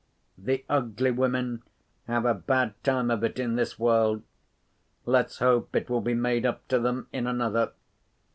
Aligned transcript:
The 0.39 0.65
ugly 0.67 1.11
women 1.11 1.61
have 2.07 2.25
a 2.25 2.33
bad 2.33 2.73
time 2.83 3.11
of 3.11 3.23
it 3.23 3.37
in 3.37 3.55
this 3.55 3.77
world; 3.77 4.23
let's 5.05 5.37
hope 5.37 5.75
it 5.75 5.91
will 5.91 6.01
be 6.01 6.15
made 6.15 6.43
up 6.43 6.67
to 6.69 6.79
them 6.79 7.07
in 7.13 7.27
another. 7.27 7.73